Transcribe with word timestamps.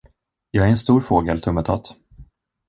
Jag 0.51 0.65
är 0.65 0.69
en 0.69 0.77
stor 0.77 1.01
fågel, 1.01 1.41
Tummetott 1.41 1.97